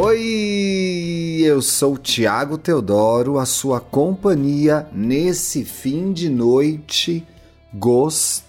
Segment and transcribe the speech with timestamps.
[0.00, 7.26] Oi, eu sou Tiago Teodoro, a sua companhia nesse fim de noite
[7.74, 8.46] gostoso.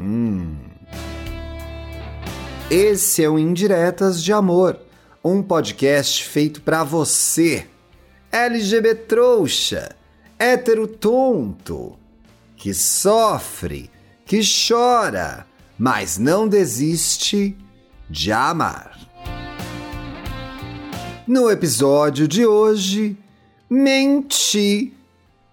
[0.00, 0.54] Hum.
[2.70, 4.78] Esse é o Indiretas de Amor,
[5.24, 7.66] um podcast feito para você,
[8.30, 9.96] LGBT trouxa,
[10.38, 11.98] hétero tonto,
[12.54, 13.90] que sofre,
[14.24, 15.44] que chora,
[15.76, 17.56] mas não desiste
[18.08, 18.98] de amar.
[21.26, 23.18] No episódio de hoje,
[23.68, 24.92] menti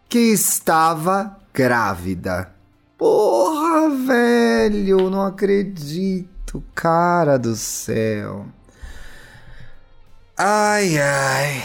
[0.09, 2.53] que estava grávida.
[2.97, 8.45] Porra, velho, não acredito, cara do céu.
[10.37, 11.63] Ai, ai.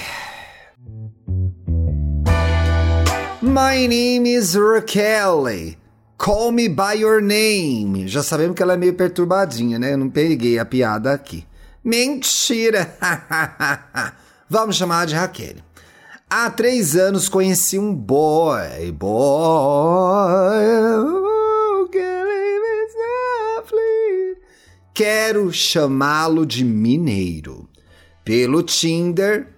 [3.42, 5.76] My name is Raquel.
[6.18, 8.08] Call Me By Your Name.
[8.08, 9.92] Já sabemos que ela é meio perturbadinha, né?
[9.92, 11.46] Eu não peguei a piada aqui.
[11.84, 12.96] Mentira!
[14.48, 15.56] Vamos chamar de Raquel.
[16.28, 18.90] Há três anos conheci um boy.
[18.92, 20.64] Boy.
[24.94, 27.68] Quero chamá-lo de Mineiro.
[28.24, 29.48] Pelo Tinder.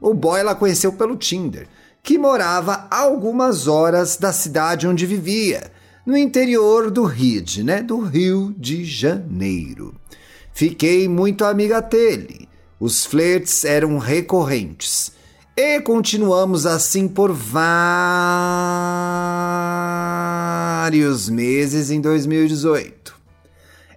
[0.00, 1.68] O boy ela conheceu pelo Tinder,
[2.02, 5.72] que morava algumas horas da cidade onde vivia
[6.04, 7.82] no interior do Rio, né?
[7.82, 9.94] Do Rio de Janeiro.
[10.52, 12.48] Fiquei muito amiga dele.
[12.78, 15.12] Os flertes eram recorrentes.
[15.56, 17.68] E continuamos assim por vários
[21.28, 23.14] meses em 2018.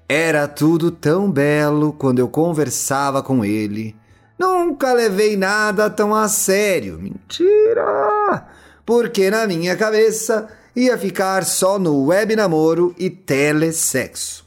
[0.07, 3.95] Era tudo tão belo quando eu conversava com ele.
[4.39, 6.99] Nunca levei nada tão a sério.
[7.01, 8.47] Mentira!
[8.85, 10.47] Porque na minha cabeça
[10.77, 14.45] ia ficar só no web namoro e telesexo.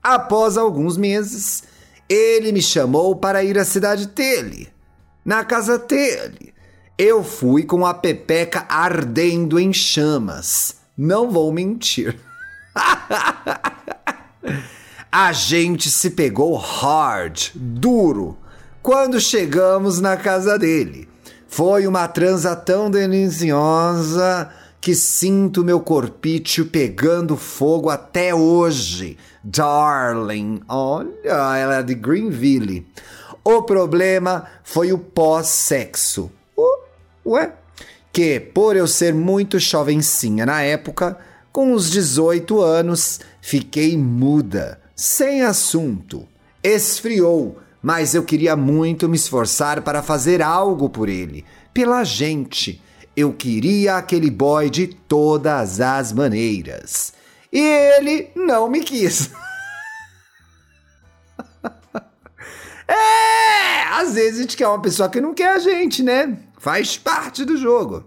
[0.00, 1.64] Após alguns meses,
[2.08, 4.68] ele me chamou para ir à cidade dele,
[5.24, 6.54] na casa dele.
[6.96, 10.76] Eu fui com a pepeca ardendo em chamas.
[10.96, 12.16] Não vou mentir.
[15.10, 18.38] a gente se pegou hard, duro,
[18.80, 21.08] quando chegamos na casa dele.
[21.48, 24.48] Foi uma transa tão deliciosa
[24.86, 29.18] que sinto meu corpício pegando fogo até hoje.
[29.42, 32.86] Darling, olha, ela é de Greenville.
[33.42, 36.30] O problema foi o pós-sexo.
[36.56, 37.52] Uh, ué?
[38.12, 41.18] Que, por eu ser muito jovencinha na época,
[41.50, 46.28] com uns 18 anos, fiquei muda, sem assunto.
[46.62, 51.44] Esfriou, mas eu queria muito me esforçar para fazer algo por ele,
[51.74, 52.80] pela gente
[53.16, 57.14] eu queria aquele boy de todas as maneiras.
[57.50, 59.30] E ele não me quis.
[62.86, 66.36] é, às vezes a gente quer uma pessoa que não quer a gente, né?
[66.58, 68.04] Faz parte do jogo.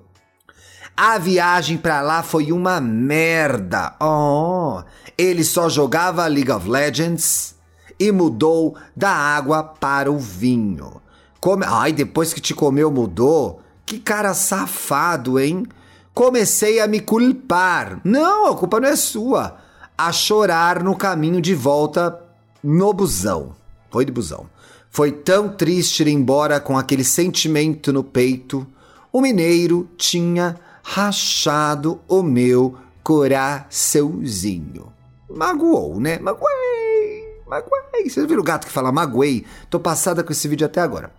[0.95, 3.95] A viagem para lá foi uma merda.
[3.99, 4.83] Oh,
[5.17, 7.55] ele só jogava League of Legends
[7.99, 11.01] e mudou da água para o vinho.
[11.39, 11.65] Come...
[11.65, 13.61] Ai, depois que te comeu, mudou.
[13.89, 15.65] Que cara safado, hein?
[16.13, 17.99] Comecei a me culpar.
[18.03, 19.57] Não, a culpa não é sua.
[19.97, 22.21] A chorar no caminho de volta
[22.63, 23.55] no busão.
[23.89, 24.47] Foi de busão.
[24.91, 28.63] Foi tão triste ir embora com aquele sentimento no peito.
[29.11, 34.93] O mineiro tinha rachado o meu coraçãozinho.
[35.27, 36.19] Magoou, né?
[36.19, 38.07] Magoei, magoei.
[38.07, 39.47] Vocês viram o gato que fala magoei?
[39.67, 41.11] Tô passada com esse vídeo até agora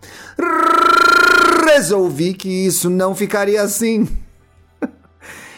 [1.75, 4.09] resolvi que isso não ficaria assim.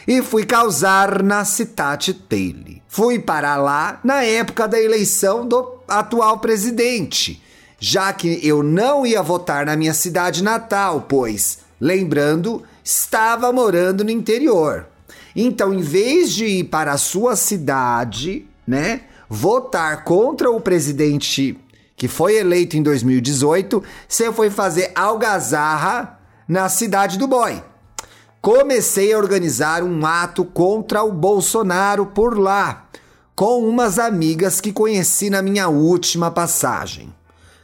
[0.06, 2.83] e fui causar na cidade dele.
[2.87, 7.43] Fui para lá na época da eleição do atual presidente,
[7.81, 14.11] já que eu não ia votar na minha cidade natal, pois, lembrando, estava morando no
[14.11, 14.87] interior.
[15.34, 21.59] Então, em vez de ir para a sua cidade, né, votar contra o presidente
[22.02, 26.19] que foi eleito em 2018, você foi fazer algazarra
[26.49, 27.62] na cidade do boy.
[28.40, 32.88] Comecei a organizar um ato contra o Bolsonaro por lá,
[33.37, 37.14] com umas amigas que conheci na minha última passagem.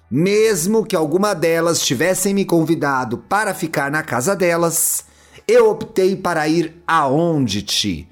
[0.08, 5.04] Mesmo que alguma delas tivessem me convidado para ficar na casa delas,
[5.48, 8.08] eu optei para ir aonde, Ti?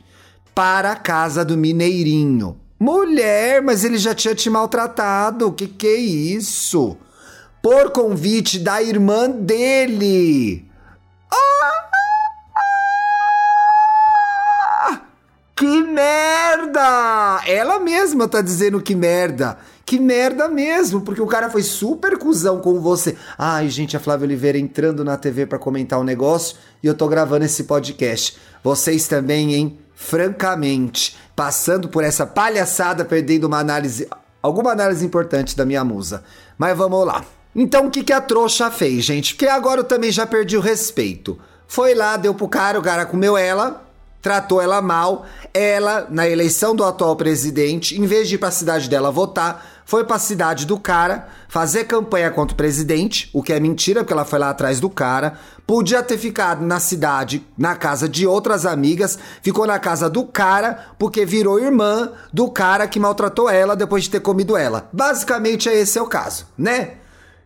[0.53, 5.53] Para a casa do Mineirinho, Mulher, mas ele já tinha te maltratado.
[5.53, 6.97] Que que é isso?
[7.63, 10.71] Por convite da irmã dele.
[11.33, 11.87] Ah!
[15.57, 17.41] Que merda!
[17.47, 19.57] Ela mesma tá dizendo que merda.
[19.87, 23.17] Que merda mesmo, porque o cara foi super cuzão com você.
[23.39, 26.95] Ai, gente, a Flávia Oliveira entrando na TV para comentar o um negócio e eu
[26.95, 28.37] tô gravando esse podcast.
[28.65, 29.79] Vocês também, hein?
[29.95, 34.09] Francamente, passando por essa palhaçada, perdendo uma análise,
[34.43, 36.25] alguma análise importante da minha musa.
[36.59, 37.25] Mas vamos lá.
[37.55, 39.35] Então o que, que a trouxa fez, gente?
[39.35, 41.39] Porque agora eu também já perdi o respeito.
[41.69, 43.87] Foi lá, deu pro cara, o cara comeu ela,
[44.21, 45.27] tratou ela mal.
[45.55, 49.76] Ela, na eleição do atual presidente, em vez de ir para a cidade dela votar,
[49.87, 54.01] foi para a cidade do cara fazer campanha contra o presidente, o que é mentira,
[54.01, 55.39] porque ela foi lá atrás do cara.
[55.65, 60.89] Podia ter ficado na cidade, na casa de outras amigas, ficou na casa do cara,
[60.99, 64.91] porque virou irmã do cara que maltratou ela depois de ter comido ela.
[64.93, 66.95] Basicamente, é esse é o caso, né?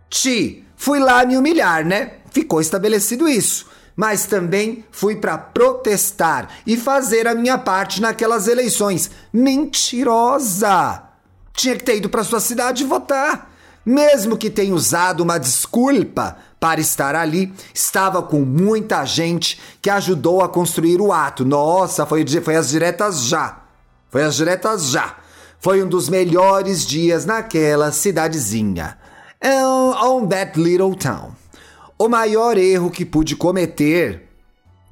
[0.08, 2.14] Ti, fui lá me humilhar, né?
[2.32, 9.10] Ficou estabelecido isso mas também fui para protestar e fazer a minha parte naquelas eleições.
[9.30, 11.09] Mentirosa!
[11.52, 13.50] Tinha que ter ido para sua cidade votar.
[13.84, 20.42] Mesmo que tenha usado uma desculpa para estar ali, estava com muita gente que ajudou
[20.42, 21.44] a construir o ato.
[21.44, 23.60] Nossa, foi, foi as diretas já.
[24.10, 25.16] Foi as diretas já.
[25.58, 28.98] Foi um dos melhores dias naquela cidadezinha.
[29.42, 31.32] On that little town.
[31.98, 34.28] O maior erro que pude cometer,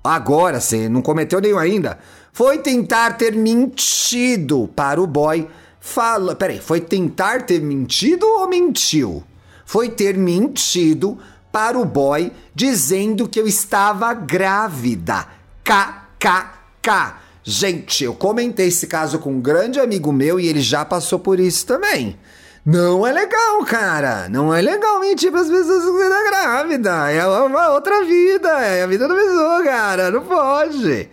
[0.04, 1.98] agora você não cometeu nenhum ainda,
[2.32, 5.48] foi tentar ter mentido para o boy.
[5.88, 9.24] Fala, peraí, foi tentar ter mentido ou mentiu?
[9.64, 11.18] Foi ter mentido
[11.50, 15.26] para o boy dizendo que eu estava grávida.
[15.64, 17.16] KKK.
[17.42, 21.40] Gente, eu comentei esse caso com um grande amigo meu e ele já passou por
[21.40, 22.18] isso também.
[22.66, 24.28] Não é legal, cara.
[24.28, 27.10] Não é legal mentir para as pessoas que você tá grávida.
[27.10, 28.50] É uma outra vida.
[28.60, 30.10] É a vida da pessoa, cara.
[30.10, 31.08] Não pode.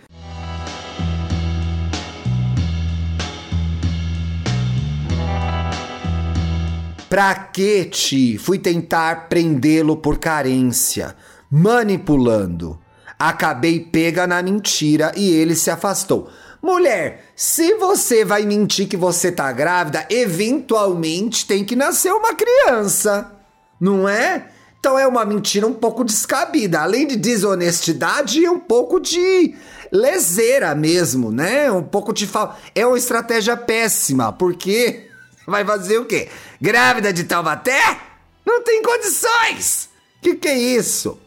[7.10, 8.38] Pra que, Ti?
[8.38, 11.16] Fui tentar prendê-lo por carência,
[11.52, 12.80] manipulando.
[13.18, 16.30] Acabei pega na mentira e ele se afastou.
[16.62, 23.32] Mulher, se você vai mentir que você tá grávida, eventualmente tem que nascer uma criança,
[23.80, 24.48] não é?
[24.80, 29.56] Então é uma mentira um pouco descabida, além de desonestidade, é um pouco de
[29.92, 31.72] leseira mesmo, né?
[31.72, 32.58] Um pouco de falta.
[32.74, 35.08] É uma estratégia péssima, porque
[35.46, 36.30] vai fazer o quê?
[36.62, 38.00] Grávida de Taubaté?
[38.46, 39.90] Não tem condições!
[40.22, 41.20] Que que é isso?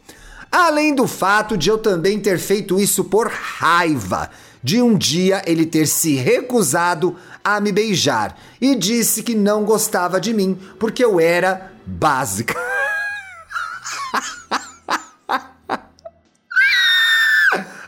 [0.51, 4.29] Além do fato de eu também ter feito isso por raiva
[4.61, 10.19] de um dia ele ter se recusado a me beijar e disse que não gostava
[10.19, 12.55] de mim porque eu era básica.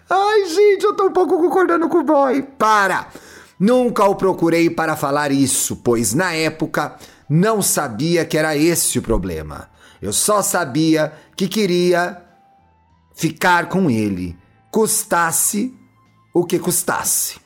[0.10, 2.42] Ai, gente, eu tô um pouco concordando com o boy.
[2.58, 3.08] Para!
[3.62, 6.96] Nunca o procurei para falar isso, pois na época
[7.30, 9.70] não sabia que era esse o problema.
[10.02, 12.24] Eu só sabia que queria
[13.14, 14.36] ficar com ele,
[14.72, 15.72] custasse
[16.34, 17.40] o que custasse.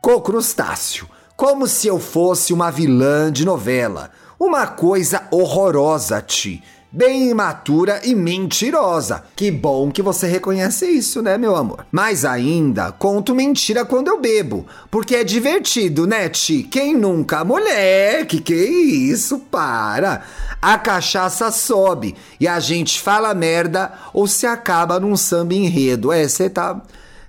[0.00, 1.06] Co-crustáceo,
[1.36, 6.64] como se eu fosse uma vilã de novela, uma coisa horrorosa, Ti.
[6.92, 9.22] Bem imatura e mentirosa.
[9.36, 11.86] Que bom que você reconhece isso, né, meu amor?
[11.92, 16.64] Mas ainda conto mentira quando eu bebo, porque é divertido, né, Ti?
[16.64, 17.44] Quem nunca?
[17.44, 19.38] Mulher, que que é isso?
[19.38, 20.22] Para!
[20.60, 26.10] A cachaça sobe e a gente fala merda ou se acaba num samba enredo.
[26.10, 26.82] É, você tá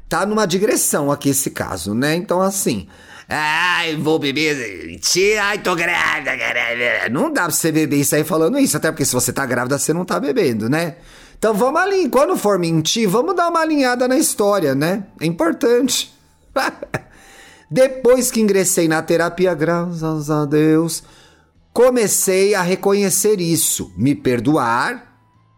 [0.09, 2.15] tá numa digressão aqui esse caso, né?
[2.15, 2.87] Então, assim.
[3.31, 4.85] Ai, vou beber.
[4.87, 7.09] Mentira, ai, tô grávida, grávida.
[7.09, 9.77] Não dá pra você beber e sair falando isso, até porque se você tá grávida,
[9.77, 10.97] você não tá bebendo, né?
[11.37, 15.05] Então vamos ali, quando for mentir, vamos dar uma alinhada na história, né?
[15.19, 16.13] É importante.
[17.71, 21.03] Depois que ingressei na terapia, graças a Deus,
[21.71, 25.09] comecei a reconhecer isso, me perdoar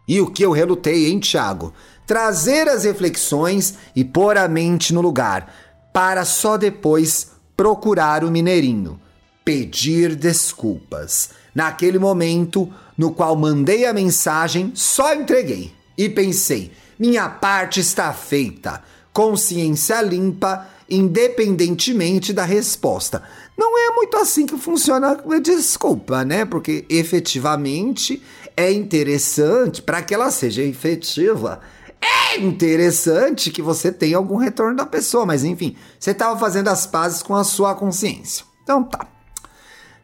[0.08, 1.74] e o que eu relutei, hein, Tiago?
[2.06, 5.54] trazer as reflexões e pôr a mente no lugar,
[5.94, 9.00] para só depois procurar o mineirinho,
[9.44, 11.30] pedir desculpas.
[11.54, 18.82] Naquele momento no qual mandei a mensagem, só entreguei e pensei: minha parte está feita,
[19.12, 23.24] consciência limpa, independentemente da resposta.
[23.58, 26.44] Não é muito assim que funciona a desculpa, né?
[26.44, 28.22] Porque efetivamente
[28.58, 31.62] é interessante para que ela seja efetiva
[32.04, 36.86] é interessante que você tenha algum retorno da pessoa, mas enfim, você estava fazendo as
[36.86, 38.46] pazes com a sua consciência.
[38.64, 39.08] Então tá.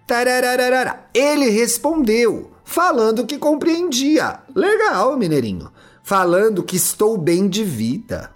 [0.07, 1.07] Tarararara.
[1.13, 4.39] Ele respondeu, falando que compreendia.
[4.55, 5.71] Legal, mineirinho.
[6.03, 8.31] Falando que estou bem de vida.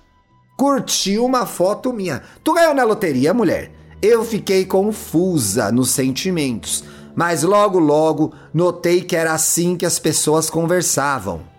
[0.57, 2.21] Curtiu uma foto minha.
[2.43, 3.71] Tu ganhou na loteria, mulher?
[4.01, 6.83] Eu fiquei confusa nos sentimentos,
[7.15, 11.52] mas logo logo notei que era assim que as pessoas conversavam.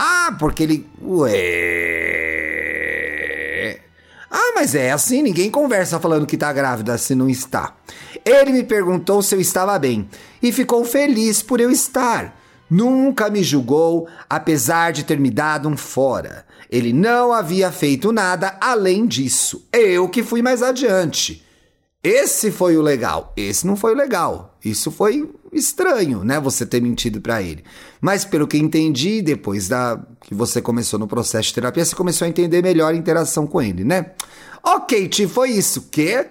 [0.00, 0.86] Ah, porque ele.
[1.02, 1.34] Ué.
[4.30, 7.74] Ah, mas é assim, ninguém conversa falando que tá grávida se não está.
[8.24, 10.08] Ele me perguntou se eu estava bem
[10.40, 12.38] e ficou feliz por eu estar.
[12.70, 16.46] Nunca me julgou, apesar de ter me dado um fora.
[16.70, 19.66] Ele não havia feito nada além disso.
[19.72, 21.44] Eu que fui mais adiante.
[22.02, 23.32] Esse foi o legal.
[23.36, 24.56] Esse não foi o legal.
[24.64, 26.38] Isso foi estranho, né?
[26.38, 27.64] Você ter mentido para ele.
[28.00, 32.26] Mas pelo que entendi, depois da que você começou no processo de terapia, você começou
[32.26, 34.12] a entender melhor a interação com ele, né?
[34.62, 35.88] Ok, Ti, foi isso.
[35.90, 36.26] Que?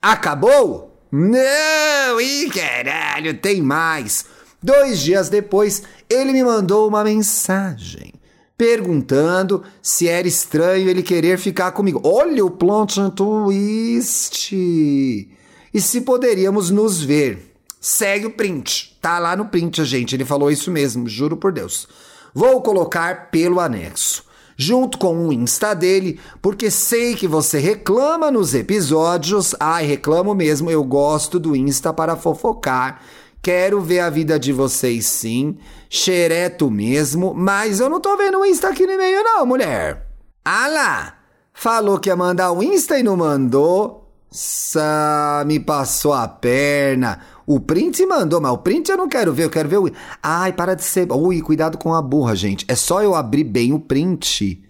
[0.00, 0.98] Acabou?
[1.12, 2.20] Não!
[2.20, 4.24] Ih, caralho, tem mais.
[4.62, 8.13] Dois dias depois, ele me mandou uma mensagem
[8.56, 12.00] perguntando se era estranho ele querer ficar comigo.
[12.04, 14.54] Olha o plot twist!
[14.54, 17.52] E se poderíamos nos ver.
[17.80, 18.96] Segue o print.
[19.02, 20.14] Tá lá no print, gente.
[20.14, 21.88] Ele falou isso mesmo, juro por Deus.
[22.32, 24.24] Vou colocar pelo anexo.
[24.56, 29.52] Junto com o Insta dele, porque sei que você reclama nos episódios.
[29.58, 33.02] Ai, reclamo mesmo, eu gosto do Insta para fofocar
[33.44, 35.58] Quero ver a vida de vocês sim.
[35.90, 40.08] Xereto mesmo, mas eu não tô vendo o Insta aqui no e-mail, não, mulher.
[40.42, 41.18] Ah lá!
[41.52, 44.10] Falou que ia mandar o Insta e não mandou.
[44.30, 47.20] Sá, me passou a perna.
[47.46, 49.90] O print mandou, mas o print eu não quero ver, eu quero ver o.
[50.22, 51.12] Ai, para de ser.
[51.12, 52.64] Ui, cuidado com a burra, gente.
[52.66, 54.64] É só eu abrir bem o print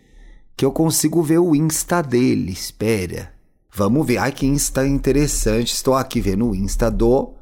[0.57, 2.51] que eu consigo ver o Insta dele.
[2.51, 3.33] Espera.
[3.73, 4.19] Vamos ver.
[4.19, 5.73] Ai, que Insta interessante.
[5.73, 7.35] Estou aqui vendo o Insta do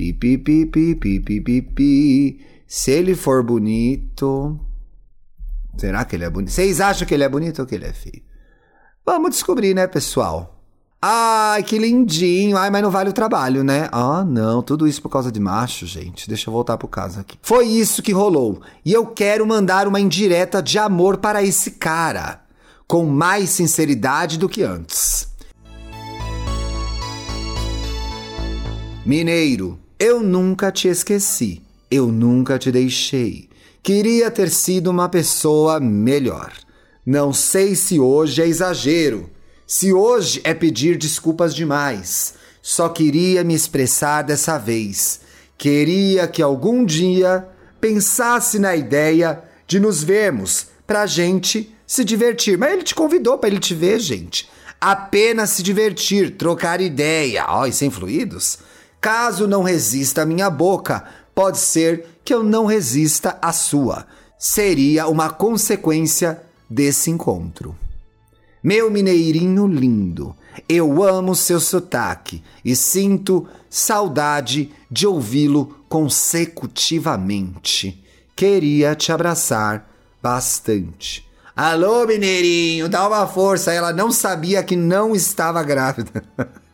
[0.00, 2.40] Pi, pi, pi, pi, pi, pi, pi, pi.
[2.66, 4.58] Se ele for bonito.
[5.76, 6.50] Será que ele é bonito?
[6.50, 8.22] Vocês acham que ele é bonito ou que ele é feio?
[9.04, 10.58] Vamos descobrir, né, pessoal?
[11.02, 12.56] Ai, que lindinho.
[12.56, 13.90] Ai, mas não vale o trabalho, né?
[13.92, 14.62] Ah, não.
[14.62, 16.26] Tudo isso por causa de macho, gente.
[16.26, 17.36] Deixa eu voltar pro caso aqui.
[17.42, 18.62] Foi isso que rolou.
[18.82, 22.40] E eu quero mandar uma indireta de amor para esse cara.
[22.88, 25.28] Com mais sinceridade do que antes.
[29.04, 33.50] Mineiro, eu nunca te esqueci, eu nunca te deixei.
[33.82, 36.50] Queria ter sido uma pessoa melhor.
[37.04, 39.28] Não sei se hoje é exagero,
[39.66, 42.32] se hoje é pedir desculpas demais.
[42.62, 45.20] Só queria me expressar dessa vez.
[45.58, 47.46] Queria que algum dia
[47.78, 52.56] pensasse na ideia de nos vermos pra gente se divertir.
[52.56, 54.48] Mas ele te convidou para ele te ver, gente.
[54.80, 57.44] Apenas se divertir, trocar ideia.
[57.48, 58.69] Ó, e sem fluidos?
[59.00, 61.04] Caso não resista a minha boca,
[61.34, 64.04] pode ser que eu não resista à sua.
[64.38, 67.74] Seria uma consequência desse encontro.
[68.62, 70.36] Meu mineirinho lindo,
[70.68, 78.04] eu amo seu sotaque e sinto saudade de ouvi-lo consecutivamente.
[78.36, 79.88] Queria te abraçar
[80.22, 81.26] bastante.
[81.56, 83.72] Alô, mineirinho, dá uma força.
[83.72, 86.22] Ela não sabia que não estava grávida.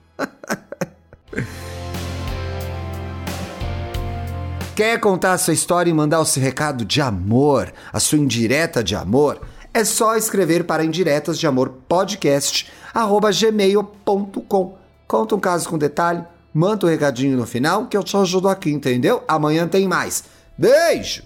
[4.77, 8.85] Quer contar a sua história e mandar o seu recado de amor, a sua indireta
[8.85, 9.41] de amor?
[9.73, 14.79] É só escrever para indiretas de amor podcast gmail.com.
[15.09, 18.71] Conta um caso com detalhe, manda um recadinho no final que eu te ajudo aqui,
[18.71, 19.25] entendeu?
[19.27, 20.25] Amanhã tem mais.
[20.59, 21.26] Beijo!